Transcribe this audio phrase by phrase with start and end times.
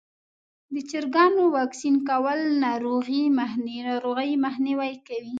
[0.73, 5.29] د چرګانو واکسین کول ناروغۍ مخنیوی کوي.